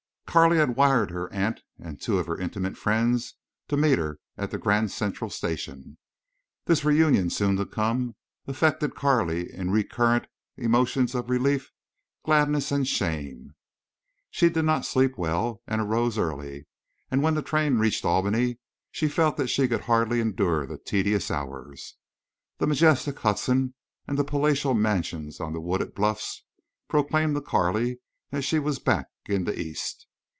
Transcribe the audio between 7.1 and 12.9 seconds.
soon to come affected Carley in recurrent emotions of relief, gladness, and